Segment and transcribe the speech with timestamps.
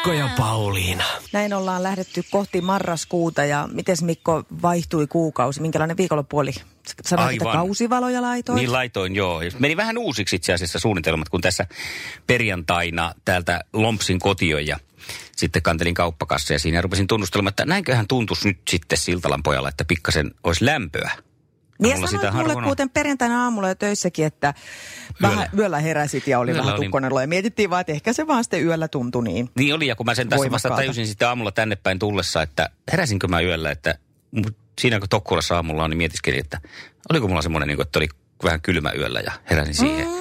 [0.00, 1.04] Mikko ja Pauliina.
[1.32, 5.60] Näin ollaan lähdetty kohti marraskuuta ja miten Mikko vaihtui kuukausi?
[5.60, 6.52] Minkälainen viikonloppu oli?
[7.04, 8.56] Sanoit, että kausivaloja laitoit?
[8.56, 9.40] Niin laitoin, joo.
[9.58, 11.66] Meni vähän uusiksi itse asiassa suunnitelmat, kun tässä
[12.26, 14.78] perjantaina täältä Lompsin kotioon ja
[15.36, 19.68] sitten kantelin kauppakassa ja siinä ja rupesin tunnustelemaan, että näinköhän tuntuisi nyt sitten Siltalan pojalla,
[19.68, 21.10] että pikkasen olisi lämpöä.
[21.80, 22.64] Niin ja sanoit sitä mulle on.
[22.64, 24.54] kuten perjantaina aamulla jo töissäkin, että
[25.22, 25.50] vähän Yöllä.
[25.58, 27.20] yöllä heräsit ja oli Yöllä vähän oli- tukkonen olo.
[27.20, 29.50] Ja mietittiin vaan, että ehkä se vaan sitten yöllä tuntui niin.
[29.56, 32.70] Niin oli, ja kun mä sen tässä vasta tajusin sitten aamulla tänne päin tullessa, että
[32.92, 33.94] heräsinkö mä yöllä, että
[34.80, 36.60] siinä kun Tokkulassa aamulla on, niin mietiskelin, että
[37.10, 38.08] oliko mulla semmoinen, niin että oli
[38.44, 40.06] vähän kylmä yöllä ja heräsin siihen.
[40.08, 40.14] Mm.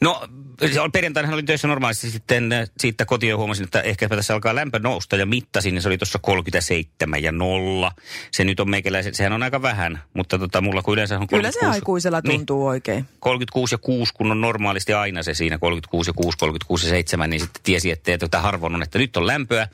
[0.00, 0.28] No,
[0.60, 4.78] oli perjantaina olin töissä normaalisti sitten äh, siitä kotiin huomasin, että ehkä tässä alkaa lämpö
[4.78, 7.92] nousta ja mittasin, niin se oli tuossa 37 ja nolla.
[8.30, 11.50] Se nyt on meikäläisen, sehän on aika vähän, mutta tota, mulla kun yleensä on Kyllä
[11.52, 13.04] se 36 aikuisella Niin, tuntuu oikein.
[13.20, 17.30] 36 ja 6, kun on normaalisti aina se siinä 36 ja 6, 36 ja 7,
[17.30, 19.68] niin sitten tiesi, että tätä harvoin on, että nyt on lämpöä.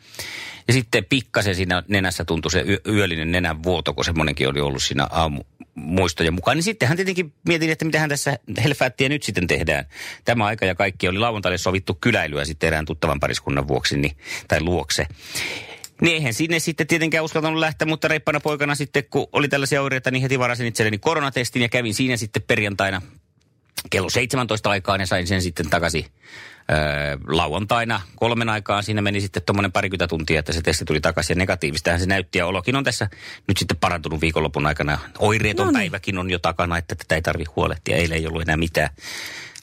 [0.69, 4.83] Ja sitten pikkasen siinä nenässä tuntui se yö, yöllinen nenän vuoto, kun semmoinenkin oli ollut
[4.83, 5.43] siinä aamu
[5.77, 6.57] muistojen mukaan.
[6.57, 9.85] Niin sittenhän tietenkin mietin, että mitähän tässä helfäättiä nyt sitten tehdään.
[10.25, 14.17] Tämä aika ja kaikki oli lauantaille sovittu kyläilyä sitten erään tuttavan pariskunnan vuoksi, niin,
[14.49, 15.07] tai luokse.
[16.01, 20.11] Niin eihän sinne sitten tietenkään uskaltanut lähteä, mutta reippana poikana sitten, kun oli tällaisia oireita,
[20.11, 23.03] niin heti varasin itselleni koronatestin ja kävin siinä sitten perjantaina
[23.91, 26.05] kello 17 aikaan ja sain sen sitten takaisin
[26.71, 28.83] öö, lauantaina kolmen aikaan.
[28.83, 32.39] Siinä meni sitten tuommoinen parikymmentä tuntia, että se testi tuli takaisin ja negatiivistähän se näytti.
[32.39, 33.09] Ja olokin on tässä
[33.49, 34.99] nyt sitten parantunut viikonlopun aikana.
[35.19, 35.81] Oireeton Noniin.
[35.81, 37.97] päiväkin on jo takana, että tätä ei tarvitse huolehtia.
[37.97, 38.91] Eilen ei ollut enää mitään.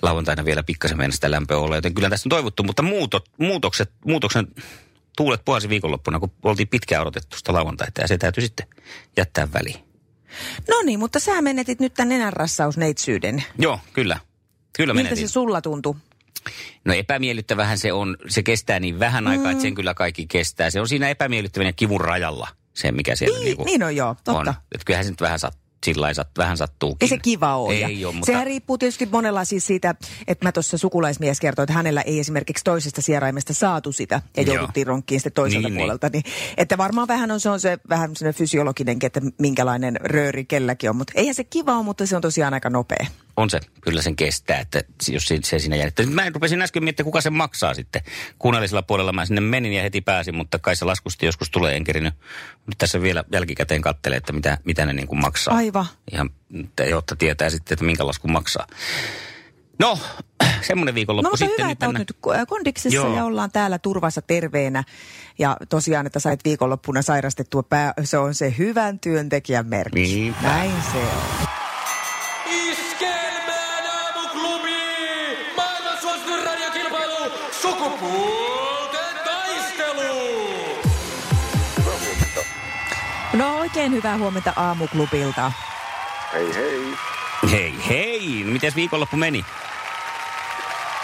[0.02, 2.64] Lauantaina vielä pikkasen mennä sitä lämpöä olla, joten kyllä tässä on toivottu.
[2.64, 4.48] Mutta muutot, muutokset, muutoksen
[5.18, 8.68] tuulet puhalsi viikonloppuna, kun oltiin pitkään odotettu sitä lauantaita ja se täytyy sitten
[9.18, 9.93] jättää väliin.
[10.70, 13.44] No niin, mutta sä menetit nyt tämän nenänrassausneitsyyden.
[13.60, 14.20] Joo, kyllä.
[14.78, 15.28] Kyllä Miltä menetin.
[15.28, 15.96] se sulla tuntui?
[16.86, 20.70] No epämiellyttävähän se on, se kestää niin vähän aikaa, että sen kyllä kaikki kestää.
[20.70, 24.16] Se on siinä epämiellyttävän ja kivun rajalla, se mikä siellä Niin, niinku niin on joo,
[24.24, 24.40] totta.
[24.40, 24.48] on.
[24.50, 26.08] Että kyllähän se nyt vähän, sat, sillä
[26.38, 26.98] vähän sattuukin.
[27.02, 27.74] Ei se kiva ole.
[27.74, 29.96] Ei ole, mutta Sehän riippuu tietysti monella siis siitä,
[30.28, 34.56] että mä tuossa sukulaismies kertoi, että hänellä ei esimerkiksi toisesta sieraimesta saatu sitä ja Joo.
[34.56, 35.82] jouduttiin ronkkiin sitten toiselta Niin, niin.
[35.82, 36.10] puolelta.
[36.14, 36.24] Niin,
[36.58, 40.96] että varmaan vähän on se, on se vähän fysiologinenkin, että minkälainen rööri kelläkin on.
[40.96, 43.06] Mutta eihän se kiva ole, mutta se on tosiaan aika nopea.
[43.38, 45.90] On se, kyllä sen kestää, että jos se, se siinä jää.
[46.10, 48.02] Mä rupesin äsken miettimään, kuka sen maksaa sitten.
[48.40, 51.84] Kunnallisella puolella mä sinne menin ja heti pääsin, mutta kai se laskusti joskus tulee, en
[51.84, 52.14] kerinyt.
[52.68, 55.56] Nyt tässä vielä jälkikäteen kattelee, että mitä, mitä ne niin kuin maksaa.
[55.56, 55.86] Aivan.
[56.12, 56.30] Ihan,
[56.90, 58.68] jotta tietää sitten, että minkä laskun maksaa.
[59.80, 60.00] No,
[60.68, 61.64] semmoinen viikonloppu No mutta sitten.
[61.66, 62.18] hyvä, että olet nyt
[62.48, 63.16] kondiksessa Joo.
[63.16, 64.84] ja ollaan täällä turvassa terveenä.
[65.40, 70.02] Ja tosiaan, että sait viikonloppuna sairastettua pää, se on se hyvän työntekijän merkki.
[70.02, 70.42] Niinpä.
[70.42, 71.63] Näin se on.
[83.34, 85.52] No oikein hyvää huomenta aamuklubilta.
[86.34, 86.98] Hei hei.
[87.52, 88.44] Hei, hei!
[88.46, 89.46] No, Mites viikonloppu meni?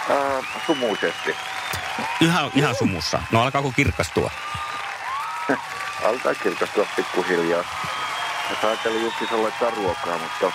[0.10, 1.36] Äh, sumuisesti.
[2.22, 3.22] Ihan, ihan sumussa.
[3.32, 4.32] No alkaako kirkastua?
[6.10, 7.64] Alkaa kirkastua pikkuhiljaa.
[8.64, 10.52] Mä ajattelin justiin laittaa ruokaa, mutta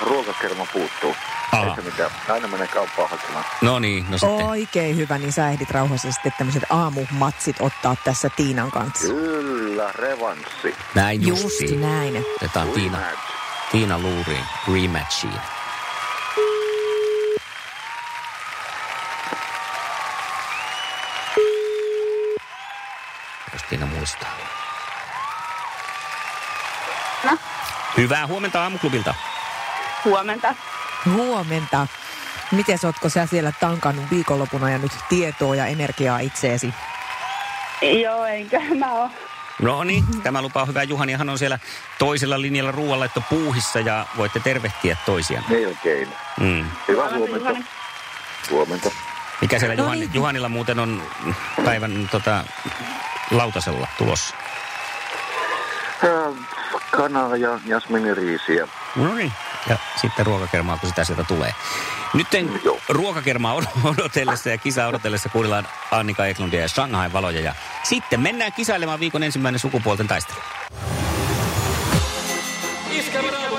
[0.00, 1.16] ruokakerma puuttuu.
[1.52, 1.64] Aha.
[1.70, 2.10] Ei se mitään.
[2.28, 3.44] Aina menee kauppaan hakemaan.
[3.60, 4.46] No niin, no sitten.
[4.46, 9.06] Oikein hyvä, niin sä ehdit rauhassa sitten tämmöiset aamumatsit ottaa tässä Tiinan kanssa.
[9.06, 10.74] Kyllä, revanssi.
[10.94, 11.80] Näin Just justiin.
[11.80, 12.24] näin.
[12.36, 12.98] Otetaan Tiina.
[13.72, 15.32] Tiina luuriin rematchiin.
[23.52, 24.30] Jos Tiina muistaa.
[27.24, 27.38] No.
[27.96, 29.14] Hyvää huomenta aamuklubilta.
[30.04, 30.54] Huomenta.
[31.06, 31.86] Huomenta.
[32.52, 36.74] Miten ootko sä siellä tankannut viikonlopuna ja nyt tietoa ja energiaa itseesi?
[38.02, 39.10] Joo, enkä mä oo.
[39.62, 40.82] No niin, tämä lupaa hyvää.
[40.82, 41.58] Juhanihan on siellä
[41.98, 45.44] toisella linjalla ruoanlaitto puuhissa ja voitte tervehtiä toisiaan.
[45.48, 46.08] Melkein.
[46.40, 46.64] Mm.
[46.88, 47.48] Hyvää Huomenta, huomenta.
[47.48, 47.64] Juhani.
[48.50, 48.90] Huomenta.
[49.40, 50.14] Mikä siellä No Juhani, niin.
[50.14, 51.02] Juhanilla muuten on
[51.64, 52.44] päivän tota,
[53.30, 54.34] lautasella tulossa?
[56.90, 58.68] Kanaa ja jasminiriisiä.
[58.96, 59.32] No niin.
[59.68, 61.54] Ja sitten ruokakermaa, kun sitä sieltä tulee.
[62.14, 62.26] Nyt
[62.64, 62.78] Joo.
[62.88, 63.54] ruokakermaa
[63.84, 67.40] odotellessa ja kisa odotellessa kuunnellaan Annika Eklundia ja Shanghai valoja.
[67.40, 70.40] Ja sitten mennään kisailemaan viikon ensimmäinen sukupuolten taistelu.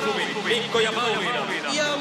[0.03, 1.39] Aamuklubi, Mikko ja Pauliina.
[1.73, 1.92] Ja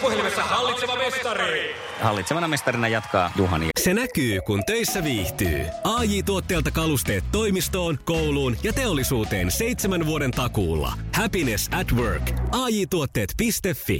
[0.00, 1.74] puhelimessa hallitseva mestari.
[2.00, 3.68] Hallitsevana mestarina jatkaa Juhani.
[3.80, 5.66] Se näkyy, kun töissä viihtyy.
[5.84, 10.92] ai tuotteelta kalusteet toimistoon, kouluun ja teollisuuteen seitsemän vuoden takuulla.
[11.16, 12.22] Happiness at work.
[12.52, 13.98] ai tuotteetfi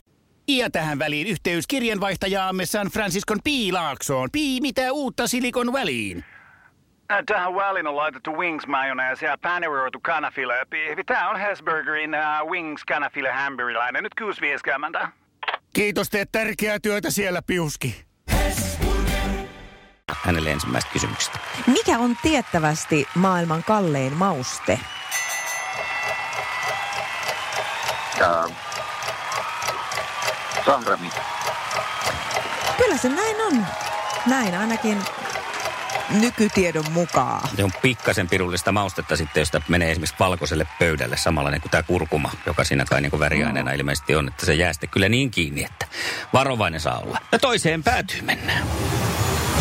[0.48, 4.28] Ja tähän väliin yhteys kirjanvaihtajaamme San Franciscon Piilaaksoon.
[4.32, 6.24] Pii, mitä uutta Silikon väliin?
[7.12, 10.54] Äh, Tähän väliin on laitettu wings mayonnaise ja paneroitu kanafila.
[11.06, 14.02] Tämä on Hesburgerin uh, wings kanafila hamburilainen.
[14.02, 14.12] Nyt
[15.02, 15.08] 6.50.
[15.72, 18.04] Kiitos, teet tärkeää työtä siellä, Piuski.
[20.22, 21.38] Hänelle ensimmäistä kysymyksestä.
[21.66, 24.80] Mikä on tiettävästi maailman kallein mauste?
[28.18, 28.48] Ja
[30.64, 31.10] Sahrami.
[32.76, 33.66] Kyllä se näin on.
[34.26, 34.98] Näin ainakin
[36.10, 37.48] nykytiedon mukaan.
[37.56, 42.30] Se on pikkasen pirullista maustetta sitten, josta menee esimerkiksi valkoiselle pöydälle samanlainen kuin tämä kurkuma,
[42.46, 45.64] joka siinä kai niin kuin väriaineena ilmeisesti on, että se jää sitten kyllä niin kiinni,
[45.64, 45.86] että
[46.32, 47.18] varovainen saa olla.
[47.32, 48.66] Ja toiseen päätyy mennään.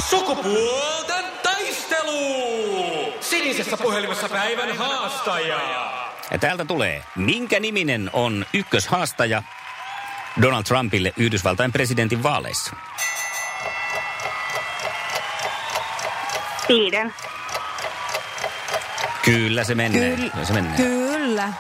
[0.10, 3.14] Sukupuolten taistelu.
[3.22, 5.60] Sinisessä puhelimessa päivän haastaja.
[6.32, 9.44] Ja täältä tulee, minkä niminen on ykköshaastaja
[10.42, 12.76] Donald Trumpille Yhdysvaltain presidentin vaaleissa?
[16.70, 17.14] Tiedän.
[19.26, 20.16] Kyllä se menee.
[20.16, 20.78] Kyllä, Kyllä se menee.
[20.78, 21.54] kyllä.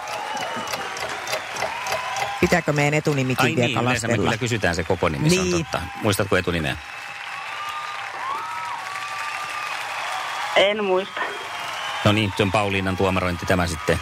[2.41, 5.65] Pitääkö meidän etunimikin Ai vielä niin, me kyllä kysytään se koko nimi, se on Niin.
[5.65, 5.81] totta.
[6.01, 6.77] Muistatko etunimeä?
[10.55, 11.21] En muista.
[12.05, 13.99] No niin, se on Pauliinan tuomarointi tämä sitten.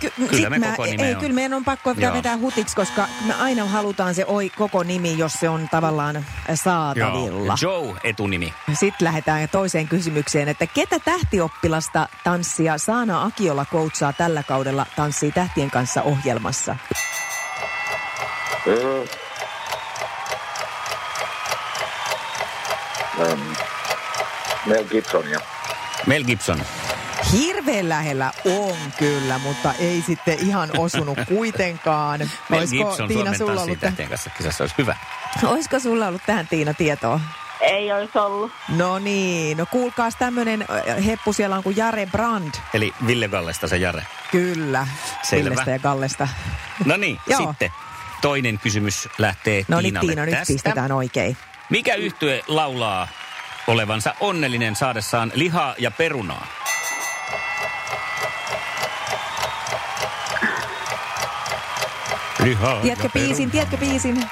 [0.00, 1.20] Ky- Kyllä me mä, koko ei, nimeä ei, on.
[1.20, 2.12] kyllä meidän on pakko Joo.
[2.14, 6.24] vetää hutiksi, koska me aina halutaan se oi, koko nimi, jos se on tavallaan äh,
[6.54, 7.56] saatavilla.
[7.62, 8.54] Joe etunimi.
[8.74, 15.70] Sitten lähdetään toiseen kysymykseen, että ketä tähtioppilasta tanssia Saana Akiola koutsaa tällä kaudella Tanssii tähtien
[15.70, 16.76] kanssa ohjelmassa?
[18.66, 19.04] Öö.
[24.66, 25.40] Mel Gibson ja
[26.06, 26.60] Mel Gibson.
[27.32, 32.20] Hirveän lähellä on kyllä, mutta ei sitten ihan osunut kuitenkaan.
[32.52, 34.96] Olisiko, Gibson Tiina, sulla ollut, tähtien kanssa kisassa olisi hyvä.
[35.44, 37.20] olisiko sulla ollut tähän Tiina tietoa?
[37.60, 38.52] Ei olisi ollut.
[38.76, 40.64] No niin, no kuulkaas tämmönen
[41.06, 42.54] heppu siellä on kuin Jare Brand.
[42.74, 44.02] Eli Ville Gallesta se Jare.
[44.30, 44.86] Kyllä,
[45.22, 45.44] Selvä.
[45.50, 46.28] Villestä ja Kallesta.
[46.84, 47.70] No niin, sitten
[48.20, 50.52] toinen kysymys lähtee No niin Tiinalle Tiina, nyt tästä.
[50.52, 51.36] pistetään oikein.
[51.70, 53.08] Mikä yhtye laulaa
[53.66, 56.46] olevansa onnellinen saadessaan lihaa ja perunaa?
[62.46, 64.24] Lihaa Tiedätkö biisin, tiedätkö biisin?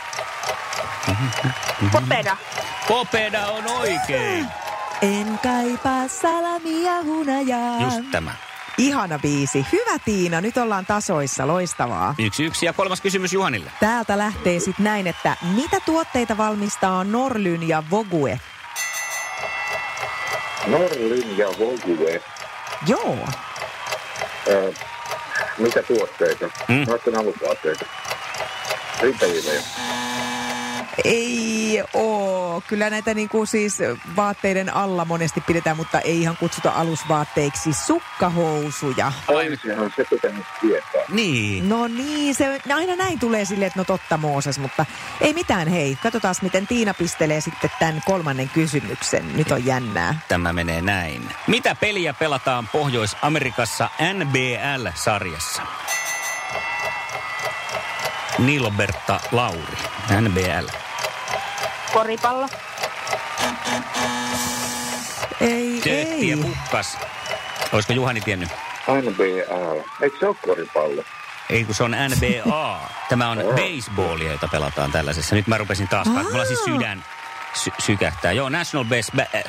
[1.92, 2.36] Popeda.
[2.88, 4.46] Popeda on oikein.
[5.02, 7.80] En kaipaa salamia hunajaa.
[7.80, 8.34] Just tämä.
[8.78, 9.66] Ihana biisi.
[9.72, 12.14] Hyvä Tiina, nyt ollaan tasoissa, loistavaa.
[12.18, 13.70] Yksi yksi ja kolmas kysymys Juhanille.
[13.80, 18.40] Täältä lähtee sitten näin, että mitä tuotteita valmistaa Norlyn ja Vogue?
[20.66, 22.22] Norlin ja Vogue.
[22.86, 23.18] Joo.
[24.48, 24.72] Öö.
[25.58, 26.50] Mitä tuotteita?
[26.68, 26.84] Mm.
[26.86, 27.86] Noiden alusvaatteita.
[29.02, 29.60] Rintaviivoja.
[31.04, 32.62] Ei oo.
[32.68, 33.78] Kyllä näitä niinku siis
[34.16, 37.72] vaatteiden alla monesti pidetään, mutta ei ihan kutsuta alusvaatteiksi.
[37.72, 39.12] Sukkahousuja.
[39.28, 41.02] Olisihan se pitänyt tietää.
[41.08, 41.68] Niin.
[41.68, 44.86] No niin, se aina näin tulee silleen, että no totta Mooses, mutta
[45.20, 45.98] ei mitään hei.
[46.02, 49.36] Katsotaan, miten Tiina pistelee sitten tämän kolmannen kysymyksen.
[49.36, 50.14] Nyt on jännää.
[50.28, 51.28] Tämä menee näin.
[51.46, 55.62] Mitä peliä pelataan Pohjois-Amerikassa NBL-sarjassa?
[58.38, 59.78] Nilberta Lauri,
[60.20, 60.83] NBL.
[61.94, 62.48] Koripallo.
[65.40, 66.42] Ei, Töötti ja ei.
[66.42, 66.98] pukkas.
[67.72, 68.48] Olisiko Juhani tiennyt?
[68.88, 69.80] NBL.
[70.02, 71.02] Eikö se ole koripallo?
[71.50, 72.80] Ei kun se on NBA.
[73.08, 75.34] Tämä on baseballia, jota pelataan tällaisessa.
[75.34, 76.22] Nyt mä rupesin taas, Aa.
[76.22, 77.04] mulla siis sydän
[77.54, 78.32] sy- sykähtää.
[78.32, 79.12] Joo, National Base...
[79.16, 79.44] Ba- äh,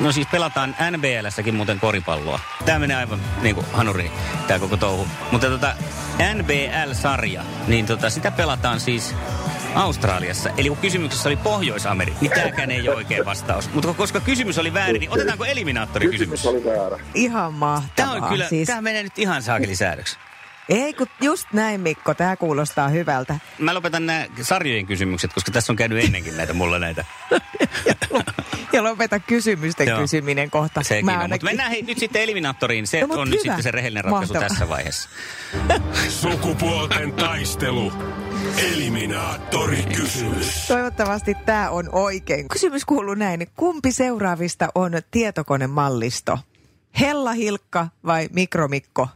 [0.00, 2.40] no siis pelataan NBLssäkin muuten koripalloa.
[2.64, 4.12] Tämä menee aivan niin kuin hanuriin,
[4.46, 5.08] tämä koko touhu.
[5.32, 5.74] Mutta tota,
[6.34, 9.14] NBL-sarja, niin tota, sitä pelataan siis
[9.76, 10.50] Australiassa.
[10.56, 13.70] Eli kun kysymyksessä oli Pohjois-Amerikka, niin tämäkään ei ole oikein vastaus.
[13.74, 16.40] Mutta koska kysymys oli väärin, niin otetaanko eliminaattorikysymys?
[16.42, 16.98] Kysymys oli väärä.
[17.14, 17.90] Ihan mahtavaa.
[17.96, 20.16] Tämä on kyllä, Siis, tämä menee nyt ihan saakelisäädöksi.
[20.68, 23.38] Ei kun just näin Mikko, tämä kuulostaa hyvältä.
[23.58, 27.04] Mä lopetan nämä sarjojen kysymykset, koska tässä on käynyt ennenkin näitä mulla näitä.
[28.72, 30.00] Ja lopeta kysymysten Joo.
[30.00, 30.82] kysyminen kohta.
[30.82, 31.30] Sekin Mä on.
[31.30, 32.86] Mutta mennään hei, nyt sitten eliminaattoriin.
[32.86, 33.42] Se No, on nyt hyvä.
[33.42, 34.48] sitten se rehellinen ratkaisu Mahtavaa.
[34.48, 35.08] tässä vaiheessa.
[36.22, 37.92] Sukupuolten taistelu.
[38.72, 40.66] Eliminaattori kysymys.
[40.68, 42.48] Toivottavasti tämä on oikein.
[42.48, 43.46] Kysymys kuuluu näin.
[43.56, 46.38] Kumpi seuraavista on tietokonemallisto?
[47.00, 49.08] Hella Hilkka vai Mikromikko?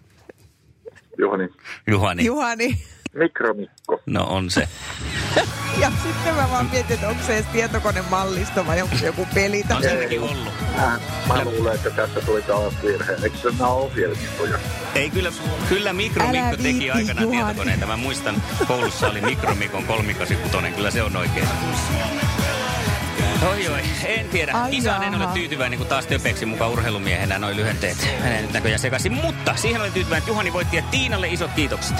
[1.19, 1.49] Juhani.
[1.87, 2.25] Juhani.
[2.25, 2.79] Juhani.
[3.15, 4.01] Mikromikko.
[4.07, 4.69] No on se.
[5.81, 9.65] Ja sitten mä vaan mietin, että onko se edes tietokonemallisto vai onko se joku peli.
[9.77, 10.53] On se ainakin ollut.
[10.77, 13.13] Mä, mä luulen, että tässä tuli taas virhe.
[13.23, 14.59] Eikö se nämä ohjelmistoja?
[14.95, 15.33] Ei kyllä,
[15.69, 17.45] kyllä Mikromikko Älä teki viitti, aikanaan Juhani.
[17.45, 17.87] tietokoneita.
[17.87, 20.75] Mä muistan, koulussa oli Mikromikon kolmikasikutonen.
[20.75, 21.49] Kyllä se on oikein.
[23.51, 24.53] Oi oi, en tiedä.
[24.53, 28.09] Ai Kisaan en ole tyytyväinen, kun taas töpeksi mukaan urheilumiehenä noin lyhenteet.
[28.23, 29.13] Menee nyt näköjään sekaisin.
[29.13, 31.97] Mutta siihen olen tyytyväinen, että Juhani voitti ja Tiinalle isot kiitokset.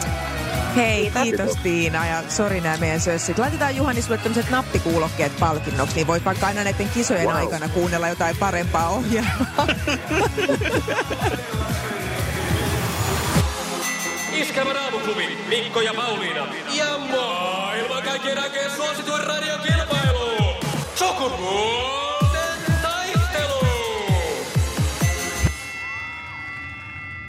[0.77, 3.39] Hei, kiitos Tiina ja sori nämä meidän sössit.
[3.39, 7.37] Laitetaan Juhani sulle tämmöiset nappikuulokkeet palkinnoksi, niin voit vaikka aina näiden kisojen Wow.
[7.37, 9.67] aikana kuunnella jotain parempaa ohjelmaa.
[14.33, 16.47] Iskävä raamuklubi, Mikko ja Pauliina.
[16.75, 20.55] Ja maailman kaikkien aikeen suosituen radiokilpailu.
[20.95, 22.00] Sukupuolten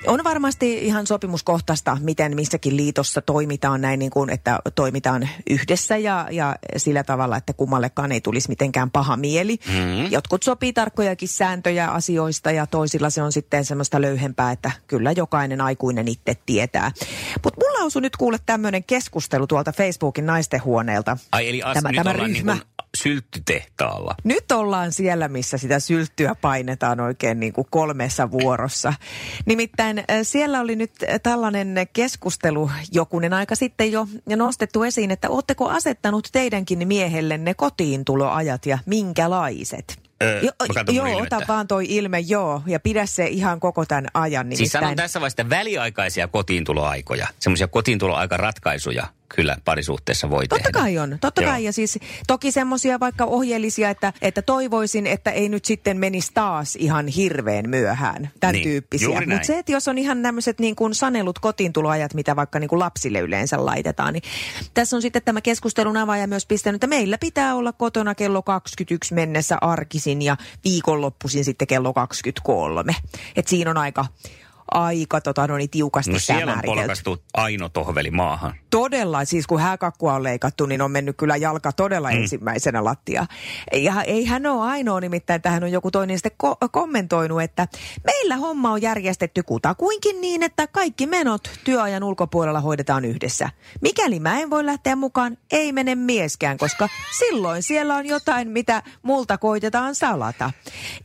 [0.07, 6.27] On varmasti ihan sopimuskohtaista, miten missäkin liitossa toimitaan näin, niin kuin, että toimitaan yhdessä ja,
[6.31, 9.57] ja sillä tavalla, että kummallekaan ei tulisi mitenkään paha mieli.
[9.67, 10.11] Mm.
[10.11, 15.61] Jotkut sopii tarkkojakin sääntöjä asioista ja toisilla se on sitten semmoista löyhempää, että kyllä jokainen
[15.61, 16.91] aikuinen itse tietää.
[17.43, 21.17] Mutta mulla osui nyt kuule tämmöinen keskustelu tuolta Facebookin naistenhuoneelta.
[21.31, 22.51] Ai eli as, Tämä- nyt tämä ollaan niin ryhmä.
[22.51, 22.61] kuin
[22.97, 24.15] sylttytehtaalla.
[24.23, 28.93] Nyt ollaan siellä, missä sitä sylttyä painetaan oikein niin kuin kolmessa vuorossa.
[29.45, 35.11] Nimittäin äh, siellä oli nyt äh, tällainen keskustelu jokunen aika sitten jo ja nostettu esiin,
[35.11, 40.01] että ootteko asettanut teidänkin miehellenne kotiintuloajat ja minkälaiset?
[40.23, 41.37] Öö, mun joo, ilmettä.
[41.37, 44.55] ota vaan toi ilme, joo, ja pidä se ihan koko tämän ajan.
[44.55, 47.27] Siis sanon nimittäin- tässä vaiheessa väliaikaisia kotiintuloaikoja.
[47.39, 50.79] Semmoisia kotiintuloaikaratkaisuja kyllä parisuhteessa voi Totta tehdä.
[50.79, 51.51] kai on, totta Joo.
[51.51, 51.63] kai.
[51.63, 56.75] Ja siis toki semmoisia vaikka ohjeellisia, että, että toivoisin, että ei nyt sitten menisi taas
[56.75, 58.29] ihan hirveän myöhään.
[58.39, 59.21] Tämän Niin, tyyppisiä.
[59.29, 62.79] Mutta se, että jos on ihan tämmöiset niin kuin sanelut kotiintuloajat, mitä vaikka niin kuin
[62.79, 64.23] lapsille yleensä laitetaan, niin
[64.73, 69.13] tässä on sitten tämä keskustelun avaaja myös pistänyt, että meillä pitää olla kotona kello 21
[69.13, 72.95] mennessä arkisin ja viikonloppuisin sitten kello 23.
[73.35, 74.05] Et siinä on aika,
[74.71, 78.53] aika tota, no niin, tiukasti No tämä siellä on polkastu Aino Tohveli maahan.
[78.69, 82.17] todella, siis kun hääkakkua on leikattu, niin on mennyt kyllä jalka todella mm.
[82.17, 83.25] ensimmäisenä lattia.
[83.73, 87.67] Ja ei hän ole ainoa, nimittäin tähän on joku toinen sitten ko- kommentoinut, että
[88.05, 93.49] meillä homma on järjestetty kutakuinkin niin, että kaikki menot työajan ulkopuolella hoidetaan yhdessä.
[93.81, 98.83] Mikäli mä en voi lähteä mukaan, ei mene mieskään, koska silloin siellä on jotain, mitä
[99.01, 100.51] multa koitetaan salata.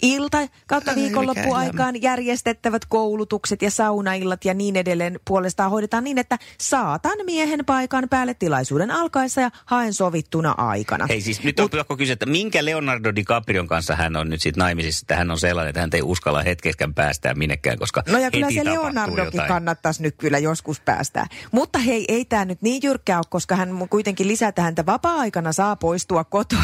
[0.02, 7.18] Ilta kautta viikonloppuaikaan järjestettävät koulutukset ja saunaillat ja niin edelleen puolestaan hoidetaan niin, että saatan
[7.24, 11.06] miehen paikan päälle tilaisuuden alkaessa ja haen sovittuna aikana.
[11.08, 14.60] Hei siis nyt on pakko kysyä, että minkä Leonardo DiCaprion kanssa hän on nyt sitten
[14.62, 18.30] naimisissa, että hän on sellainen, että hän ei uskalla hetkeskään päästää minnekään, koska No ja
[18.30, 19.48] kyllä se Leonardokin jotain.
[19.48, 21.26] kannattaisi nyt kyllä joskus päästää.
[21.52, 25.52] Mutta hei, ei tämä nyt niin jyrkkää ole, koska hän kuitenkin lisää tähän, että vapaa-aikana
[25.52, 26.58] saa poistua kotoa.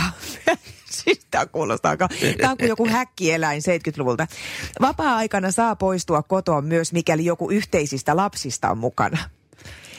[1.04, 2.08] siis tämä kuulostaa aika,
[2.40, 4.26] tämä on kuin joku häkkieläin 70-luvulta.
[4.80, 9.18] Vapaa-aikana saa poistua kotoa myös, mikäli joku yhteisistä lapsista on mukana.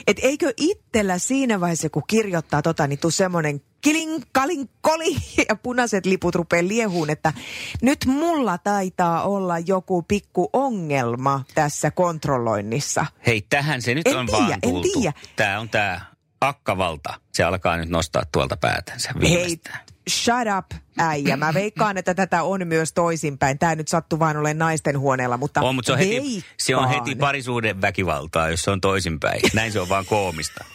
[0.08, 5.16] Et eikö itsellä siinä vaiheessa, kun kirjoittaa tota, niin tuu semmoinen kilin, kalin, koli
[5.50, 7.34] ja punaiset liput rupeaa liehuun, että
[7.82, 13.06] nyt mulla taitaa olla joku pikku ongelma tässä kontrolloinnissa.
[13.26, 14.90] Hei, tähän se nyt En on tiedä, vaan en tultu.
[14.94, 15.14] tiedä.
[15.36, 16.02] Tämä on tämä
[16.42, 17.14] akkavalta.
[17.34, 19.80] Se alkaa nyt nostaa tuolta päätänsä Hei, viimeistään.
[20.10, 20.65] Shut up,
[20.98, 21.38] äijä.
[21.38, 23.60] Mä veikkaan, että tätä on myös toisinpäin.
[23.60, 26.89] Tämä nyt sattuu vain olemaan naisten huoneella, mutta On, mutta se on, heti, se on
[26.89, 29.41] heti parisuuden väkivaltaa, jos se on toisinpäin.
[29.53, 30.65] Näin se on vaan koomista.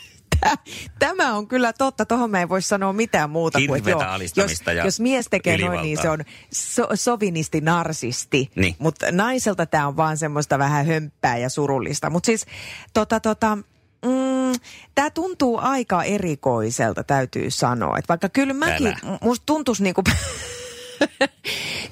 [0.98, 2.06] Tämä on kyllä totta.
[2.06, 4.02] Tuohon mä en voi sanoa mitään muuta kuin, että joo,
[4.36, 5.84] jos, ja jos mies tekee noin, ylivaltaa.
[5.84, 6.20] niin se on
[6.52, 8.50] so, sovinisti narsisti.
[8.54, 8.76] Niin.
[8.78, 12.10] Mutta naiselta tämä on vaan semmoista vähän hömppää ja surullista.
[12.10, 12.46] Mutta siis
[12.94, 13.58] tota, tota,
[14.04, 14.60] mm,
[14.94, 17.98] tämä tuntuu aika erikoiselta, täytyy sanoa.
[17.98, 19.18] Et vaikka kyllä mäkin, Älä.
[19.22, 20.02] musta tuntuisi niinku...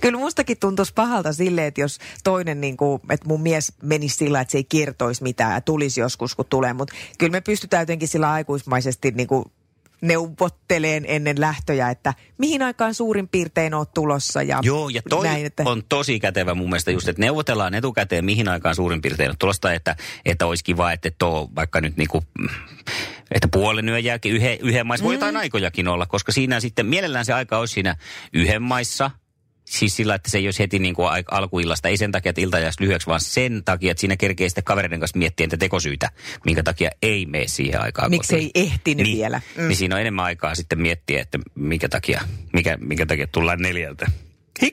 [0.01, 4.41] Kyllä mustakin tuntuisi pahalta silleen, että jos toinen, niin kuin, että mun mies menisi sillä,
[4.41, 6.73] että se ei kertoisi mitään ja tulisi joskus, kun tulee.
[6.73, 9.45] Mutta kyllä me pystytään jotenkin sillä aikuismaisesti niin kuin
[10.01, 14.43] neuvotteleen ennen lähtöjä, että mihin aikaan suurin piirtein oot tulossa.
[14.43, 15.63] Ja Joo, ja toi näin, että...
[15.67, 19.73] on tosi kätevä mun mielestä just, että neuvotellaan etukäteen, mihin aikaan suurin piirtein on tulosta,
[19.73, 22.23] että, että olisi kiva, että et ole vaikka nyt niinku,
[23.31, 27.25] että puolen yön jälkeen yhden, yhden maissa, voi jotain aikojakin olla, koska siinä sitten mielellään
[27.25, 27.97] se aika olisi siinä
[28.33, 29.11] yhden maissa,
[29.67, 32.59] Siis sillä, että se ei olisi heti niin kuin alkuillasta, ei sen takia, että ilta
[32.59, 36.11] jäisi lyhyeksi, vaan sen takia, että siinä kerkee sitten kavereiden kanssa miettiä niitä tekosyitä,
[36.45, 39.41] minkä takia ei mene siihen aikaan Miksi ei ehtinyt niin, vielä?
[39.57, 39.69] Mm.
[39.69, 42.21] Niin siinä on enemmän aikaa sitten miettiä, että minkä takia,
[42.53, 44.07] mikä, minkä takia tullaan neljältä.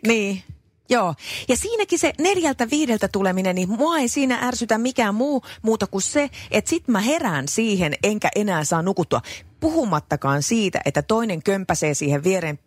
[0.07, 0.43] Niin.
[0.89, 1.15] Joo,
[1.47, 6.01] ja siinäkin se neljältä viideltä tuleminen, niin mua ei siinä ärsytä mikään muu muuta kuin
[6.01, 9.21] se, että sit mä herään siihen, enkä enää saa nukuttua.
[9.59, 12.59] Puhumattakaan siitä, että toinen kömpäsee siihen viereen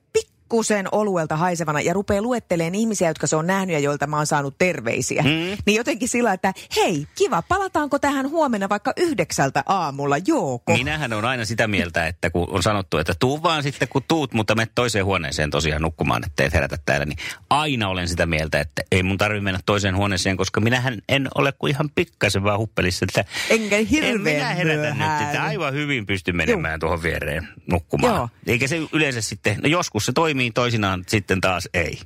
[0.47, 4.27] pikkusen oluelta haisevana ja rupeaa luetteleen ihmisiä, jotka se on nähnyt ja joilta mä oon
[4.27, 5.23] saanut terveisiä.
[5.23, 5.29] Mm.
[5.67, 10.73] Niin jotenkin sillä, että hei, kiva, palataanko tähän huomenna vaikka yhdeksältä aamulla, jooko?
[10.73, 14.35] Minähän on aina sitä mieltä, että kun on sanottu, että tuu vaan sitten kun tuut,
[14.35, 17.19] mutta me toiseen huoneeseen tosiaan nukkumaan, että et herätä täällä, niin
[17.51, 21.53] aina olen sitä mieltä, että ei mun tarvitse mennä toiseen huoneeseen, koska minähän en ole
[21.59, 23.07] kuin ihan pikkasen vaan huppelissa.
[23.09, 25.19] Että Enkä hirveän en minä herätä myöhään.
[25.23, 26.81] nyt, että aivan hyvin pysty menemään Juh.
[26.81, 28.15] tuohon viereen nukkumaan.
[28.15, 28.29] Joo.
[28.47, 32.01] Eikä se yleensä sitten, no joskus se toimii, toisinaan sitten taas ei.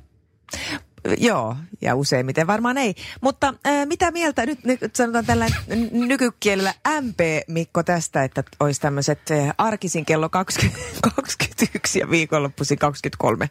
[1.17, 2.95] Joo, ja useimmiten varmaan ei.
[3.21, 5.47] Mutta äh, mitä mieltä, nyt, nyt sanotaan tällä
[5.91, 10.79] nykykielellä MP, Mikko, tästä, että olisi tämmöiset äh, arkisin kello 20,
[11.15, 13.49] 21 ja viikonloppuisin 23.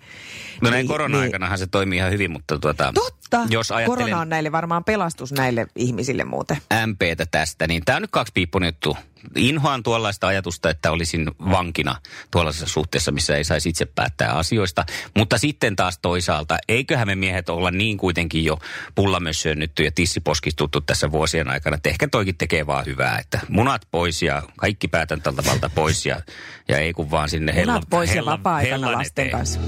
[0.63, 4.29] No näin Niin, korona-aikanahan se toimii ihan hyvin, mutta tuota, Totta, jos ajattelen korona on
[4.29, 6.57] näille varmaan pelastus näille ihmisille muuten.
[6.87, 8.97] MPtä tästä, niin tämä on nyt kaksipiippunen juttu.
[9.37, 11.97] Inhoan tuollaista ajatusta, että olisin vankina
[12.31, 14.85] tuollaisessa suhteessa, missä ei saisi itse päättää asioista.
[15.17, 18.59] Mutta sitten taas toisaalta, eiköhän me miehet olla niin kuitenkin jo
[18.95, 24.23] pullamössöönnytty ja tissiposkistuttu tässä vuosien aikana, että ehkä toikin tekee vaan hyvää, että munat pois
[24.23, 26.21] ja kaikki päätäntävalta pois ja,
[26.69, 29.31] ja ei kun vaan sinne Munat hellan, pois ja hellan, vapaa-aikana lasten eteen.
[29.31, 29.61] kanssa.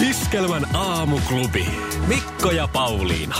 [0.00, 1.66] Iskelmän aamuklubi.
[2.06, 3.36] Mikko ja Pauliina.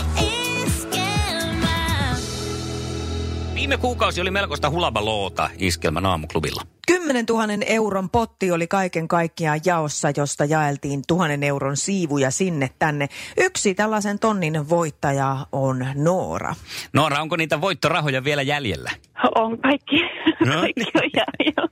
[3.57, 6.61] Viime kuukausi oli melkoista hulabaloota Iskelmän aamuklubilla.
[6.87, 13.07] 10 000 euron potti oli kaiken kaikkiaan jaossa, josta jaeltiin tuhannen euron siivuja sinne tänne.
[13.37, 16.55] Yksi tällaisen tonnin voittaja on Noora.
[16.93, 18.91] Noora, onko niitä voittorahoja vielä jäljellä?
[19.35, 20.01] On kaikki.
[20.45, 21.67] No kaikki on jäljellä.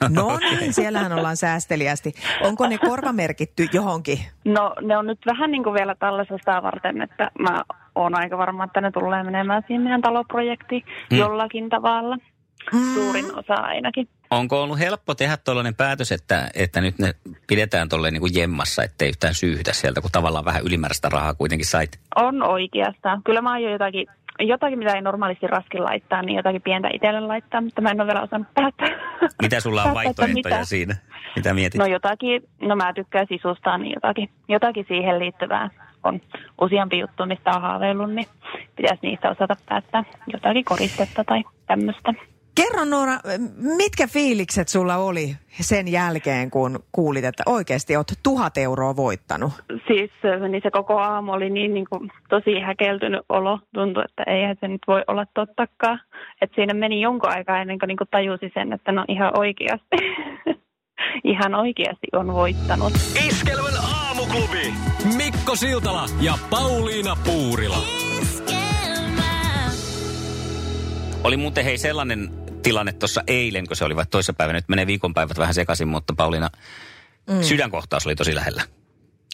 [0.08, 2.12] No niin, siellähän ollaan säästeliästi.
[2.42, 4.18] Onko ne korvamerkitty johonkin?
[4.44, 7.62] No ne on nyt vähän niin kuin vielä tällaisesta varten, että mä
[7.94, 11.18] oon aika varma, että ne tulee menemään siihen meidän taloprojektiin Mm.
[11.18, 12.16] jollakin tavalla.
[12.94, 14.08] Suurin osa ainakin.
[14.30, 17.14] Onko ollut helppo tehdä tuollainen päätös, että, että nyt ne
[17.46, 21.66] pidetään tolleen niin kuin jemmassa, ettei yhtään syyhytä sieltä, kun tavallaan vähän ylimääräistä rahaa kuitenkin
[21.66, 22.00] sait?
[22.16, 23.22] On oikeastaan.
[23.22, 24.06] Kyllä mä aion jotakin,
[24.40, 28.06] jotakin, mitä ei normaalisti raskin laittaa, niin jotakin pientä itselle laittaa, mutta mä en ole
[28.06, 28.88] vielä osannut päättää.
[29.42, 30.64] Mitä sulla on vaihtoehtoja mitä.
[30.64, 30.96] siinä?
[31.36, 31.78] Mitä mietit?
[31.78, 35.70] No jotakin, no mä tykkään sisustaa, niin jotakin, jotakin siihen liittyvää
[36.02, 36.20] on
[36.60, 38.26] useampi juttu, mistä on haaveillut, niin
[38.76, 42.14] pitäisi niistä osata päättää jotakin koristetta tai tämmöistä.
[42.54, 43.18] Kerro Noora,
[43.76, 49.52] mitkä fiilikset sulla oli sen jälkeen, kun kuulit, että oikeasti oot tuhat euroa voittanut?
[49.86, 50.10] Siis
[50.48, 53.58] niin se koko aamu oli niin, niin kuin, tosi häkeltynyt olo.
[53.74, 56.00] Tuntui, että eihän se nyt voi olla tottakaan.
[56.42, 59.96] Et siinä meni jonkun aikaa ennen kuin, niin kuin tajusi sen, että no ihan oikeasti.
[61.32, 62.92] ihan oikeasti on voittanut.
[63.28, 64.74] Iskelmän aamuklubi.
[65.16, 67.78] Mikko Siltala ja Pauliina Puurila.
[71.24, 72.30] Oli muuten hei sellainen
[72.62, 74.58] tilanne tuossa eilen, kun se oli vai toissapäivänä.
[74.58, 76.50] Nyt menee viikonpäivät vähän sekaisin, mutta Pauliina,
[77.30, 77.42] mm.
[77.42, 78.62] sydänkohtaus oli tosi lähellä.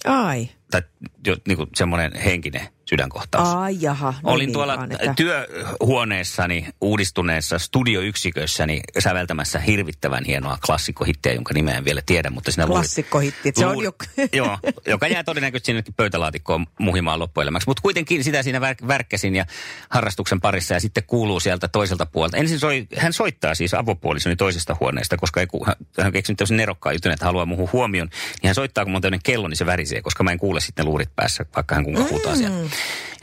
[0.04, 0.82] Ai, Tai
[1.26, 3.48] jo, niin kuin semmoinen henkinen sydänkohtaus.
[3.48, 4.14] ai jaha.
[4.22, 11.74] no Olin niin tuolla vaan, että- työhuoneessani uudistuneessa studioyksikössäni säveltämässä hirvittävän hienoa klassikkohittiä, jonka nimeä
[11.78, 13.92] en vielä tiedä, mutta Klassikkohitti, että se on jo-
[14.32, 17.68] Joo, joka jää todennäköisesti sinnekin pöytälaatikkoon muhimaan loppuelämäksi.
[17.68, 19.44] Mutta kuitenkin sitä siinä vär- värkkäsin ja
[19.90, 22.36] harrastuksen parissa ja sitten kuuluu sieltä toiselta puolelta.
[22.36, 26.94] Ensin soi, hän soittaa siis avopuolisoni toisesta huoneesta, koska ei, hän hän keksinyt tämmöisen nerokkaan
[26.94, 28.08] jutun, että haluaa muuhun huomioon.
[28.42, 30.84] Niin hän soittaa, kun on tämmöinen kello, niin se värisee, koska mä en kuule sitten
[30.84, 32.56] luurit päässä, vaikka hän kuinka huutaa siellä.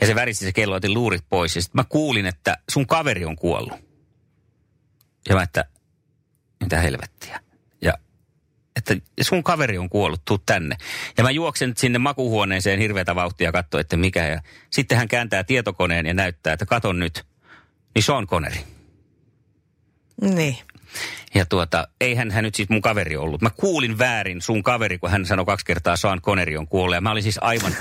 [0.00, 1.56] Ja se värisi se kello, otin luurit pois.
[1.56, 3.78] Ja sitten mä kuulin, että sun kaveri on kuollut.
[5.28, 5.64] Ja mä, että
[6.60, 7.40] mitä helvettiä.
[7.82, 7.98] Ja
[8.76, 10.76] että sun kaveri on kuollut, tuu tänne.
[11.16, 14.26] Ja mä juoksen sinne makuhuoneeseen hirveätä vauhtia ja katsoin, että mikä.
[14.26, 17.24] Ja sitten hän kääntää tietokoneen ja näyttää, että katon nyt.
[17.94, 18.60] Niin Sean Connery.
[20.20, 20.56] Niin.
[21.34, 23.42] Ja tuota, eihän hän nyt siis mun kaveri ollut.
[23.42, 26.94] Mä kuulin väärin sun kaveri, kun hän sanoi kaksi kertaa Sean Connery on kuollut.
[26.94, 27.76] Ja mä olin siis aivan,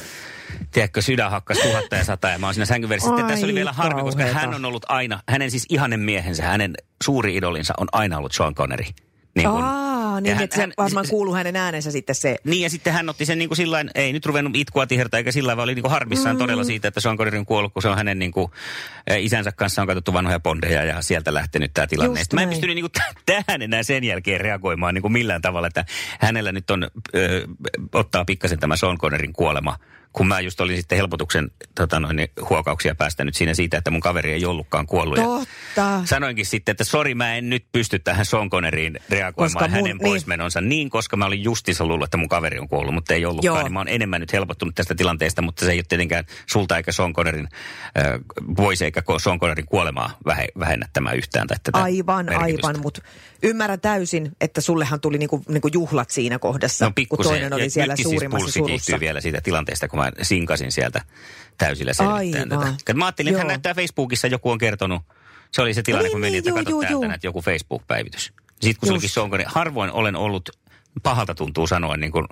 [0.72, 2.30] tiedätkö, sydän hakkas tuhatta ja sata.
[2.30, 3.02] Ja mä oon siinä sängyn.
[3.02, 6.44] Sitten Ai tässä oli vielä harmi, koska hän on ollut aina, hänen siis ihanen miehensä,
[6.44, 8.86] hänen suuri idolinsa on aina ollut Sean Connery.
[9.36, 12.36] Niin kun- Aa, niin hän- että se hän- varmaan kuuluu hänen äänensä sitten se.
[12.44, 15.32] Niin ja sitten hän otti sen niin kuin sillain, ei nyt ruvennut itkua tihertä eikä
[15.32, 16.40] sillä vaan oli niin kuin harmissaan mm.
[16.40, 18.52] todella siitä, että Sean Connery on kuollut, kun se on hänen niin kuin,
[19.18, 22.20] isänsä kanssa on katsottu vanhoja bondeja ja sieltä lähtenyt tämä tilanne.
[22.20, 25.68] Just mä en pystynyt niin kuin tähän enää sen jälkeen reagoimaan niin kuin millään tavalla,
[25.68, 25.86] että
[26.20, 27.48] hänellä nyt on, ö,
[27.94, 29.76] ottaa pikkasen tämä Sean Conneryn kuolema
[30.13, 34.02] kun mä just olin sitten helpotuksen tota noin, niin huokauksia päästänyt siinä siitä, että mun
[34.02, 35.17] kaveri ei ollutkaan kuollut.
[35.17, 36.02] Ja Totta.
[36.06, 38.50] Sanoinkin sitten, että sori mä en nyt pysty tähän Sean
[39.10, 40.00] reagoimaan Koska mun- hänen niin.
[40.00, 43.56] poismenonsa niin, koska mä olin justiinsa luullut, että mun kaveri on kuollut, mutta ei ollutkaan.
[43.56, 43.63] Joo.
[43.63, 46.91] Niin mä oon enemmän nyt helpottunut tästä tilanteesta, mutta se ei ole tietenkään sulta eikä
[46.91, 47.47] Sean Connerin,
[48.00, 48.06] äh,
[48.58, 51.47] voisi eikä Sean Connerin kuolemaa vähe, vähennä tämä yhtään.
[51.47, 52.67] Tai tätä Aivan, merkitystä.
[52.67, 53.02] aivan, mutta
[53.43, 57.91] ymmärrän täysin, että sullehan tuli niinku, niinku juhlat siinä kohdassa, No kun toinen oli siellä
[57.93, 59.00] nytkin suurimmassa siis surussa.
[59.00, 61.02] vielä siitä tilanteesta, kun mä sinkasin sieltä
[61.58, 62.78] täysillä selvittämään Aivan.
[62.78, 62.94] tätä.
[62.94, 65.02] Mä ajattelin, että hän näyttää Facebookissa, joku on kertonut.
[65.52, 67.42] Se oli se tilanne, Niin, kun niin, menin, että juu, katso juu, täältä näet joku
[67.42, 68.24] Facebook-päivitys.
[68.62, 69.14] Sitten kun se olikin Just.
[69.14, 70.50] Sonkonen, harvoin olen ollut,
[71.04, 72.26] pahalta tuntuu sanoa niin kuin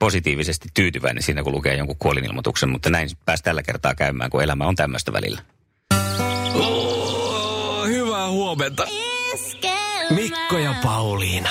[0.00, 4.66] positiivisesti tyytyväinen siinä, kun lukee jonkun kuolinilmoituksen, mutta näin pääsi tällä kertaa käymään, kun elämä
[4.66, 5.42] on tämmöistä välillä.
[6.54, 8.86] Oh, hyvää huomenta.
[10.10, 11.50] Mikko ja Pauliina.